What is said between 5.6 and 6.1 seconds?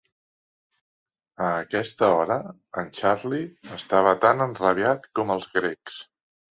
grecs.